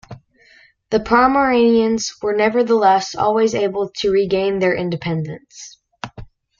The 0.89 0.99
Pomeranians 0.99 2.15
were 2.23 2.33
nevertheless 2.35 3.13
always 3.13 3.53
able 3.53 3.89
to 3.97 4.09
regain 4.09 4.57
their 4.57 4.73
independence. 4.75 5.77